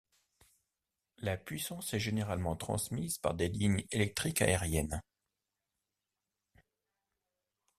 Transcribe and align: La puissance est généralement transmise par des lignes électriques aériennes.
La 1.19 1.37
puissance 1.37 1.93
est 1.93 1.99
généralement 1.99 2.55
transmise 2.55 3.19
par 3.19 3.35
des 3.35 3.49
lignes 3.49 3.85
électriques 3.91 4.41
aériennes. 4.41 4.99